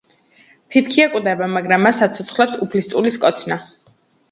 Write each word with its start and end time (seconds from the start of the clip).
ფიფქია 0.75 1.05
კვდება, 1.17 1.51
მაგრამ 1.59 1.87
მას 1.89 2.01
აცოცხლებს 2.07 2.59
უფლისწულის 2.69 3.21
კოცნა. 3.27 3.63